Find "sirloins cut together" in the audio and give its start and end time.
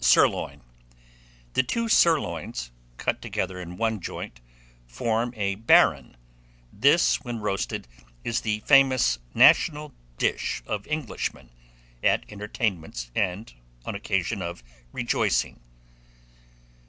1.87-3.59